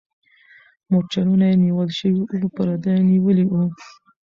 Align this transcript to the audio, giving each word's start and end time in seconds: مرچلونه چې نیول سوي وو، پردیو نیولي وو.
مرچلونه 0.91 1.45
چې 1.51 1.57
نیول 1.63 1.89
سوي 1.99 2.19
وو، 2.23 2.53
پردیو 2.55 3.05
نیولي 3.11 3.45
وو. 3.47 3.61